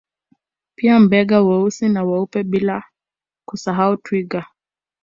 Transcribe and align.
Pia 0.75 0.99
Mbega 0.99 1.41
weusi 1.41 1.89
na 1.89 2.03
weupe 2.03 2.43
bila 2.43 2.83
kusahau 3.45 3.97
Twiga 3.97 4.45